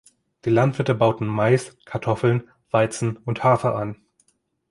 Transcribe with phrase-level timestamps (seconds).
[0.45, 3.97] Die Landwirte bauten Mais, Kartoffeln, Weizen und Hafer an.